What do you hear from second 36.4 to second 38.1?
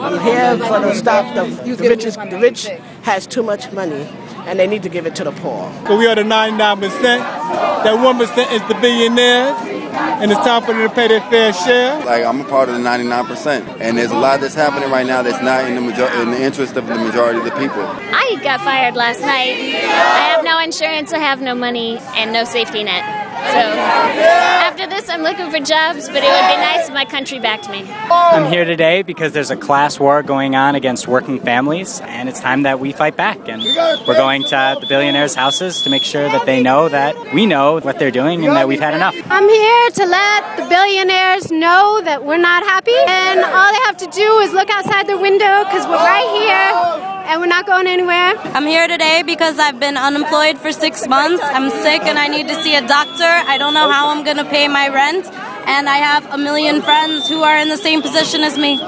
they know that we know what they're